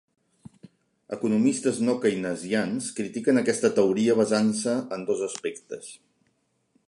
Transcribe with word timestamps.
Economistes 1.17 1.81
no 1.89 1.95
keynesians 2.05 2.89
critiquen 3.01 3.41
aquesta 3.43 3.71
teoria 3.79 4.17
basant-se 4.23 4.75
en 4.97 5.05
dos 5.11 5.21
aspectes. 5.31 5.93